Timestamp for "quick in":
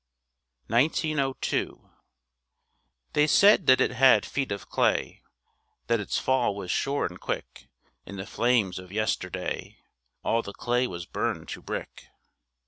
7.19-8.15